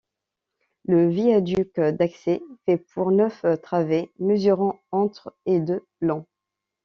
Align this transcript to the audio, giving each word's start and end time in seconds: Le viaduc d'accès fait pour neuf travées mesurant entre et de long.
Le 0.85 1.09
viaduc 1.09 1.79
d'accès 1.79 2.41
fait 2.65 2.79
pour 2.79 3.11
neuf 3.11 3.45
travées 3.61 4.11
mesurant 4.17 4.81
entre 4.91 5.31
et 5.45 5.59
de 5.59 5.85
long. 5.99 6.25